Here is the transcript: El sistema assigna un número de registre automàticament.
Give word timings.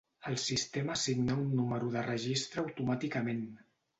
El 0.29 0.37
sistema 0.43 0.93
assigna 0.99 1.35
un 1.41 1.51
número 1.59 1.91
de 1.97 2.03
registre 2.07 2.63
automàticament. 2.65 3.45